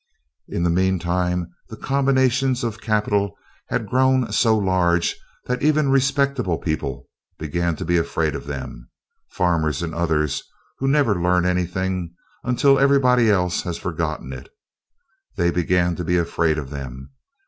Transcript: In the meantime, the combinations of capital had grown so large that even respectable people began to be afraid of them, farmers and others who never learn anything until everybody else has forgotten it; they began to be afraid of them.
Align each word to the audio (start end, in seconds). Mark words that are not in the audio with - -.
In 0.47 0.63
the 0.63 0.71
meantime, 0.71 1.51
the 1.69 1.77
combinations 1.77 2.63
of 2.63 2.81
capital 2.81 3.37
had 3.67 3.87
grown 3.87 4.31
so 4.31 4.57
large 4.57 5.15
that 5.45 5.61
even 5.61 5.91
respectable 5.91 6.57
people 6.57 7.07
began 7.37 7.75
to 7.75 7.85
be 7.85 7.97
afraid 7.99 8.33
of 8.33 8.47
them, 8.47 8.89
farmers 9.29 9.83
and 9.83 9.93
others 9.93 10.41
who 10.79 10.87
never 10.87 11.21
learn 11.21 11.45
anything 11.45 12.15
until 12.43 12.79
everybody 12.79 13.29
else 13.29 13.61
has 13.61 13.77
forgotten 13.77 14.33
it; 14.33 14.49
they 15.35 15.51
began 15.51 15.95
to 15.97 16.03
be 16.03 16.17
afraid 16.17 16.57
of 16.57 16.71
them. 16.71 17.11